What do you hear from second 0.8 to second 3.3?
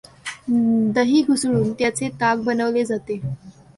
दही घुसळून त्याचे ताक बनवले जाते.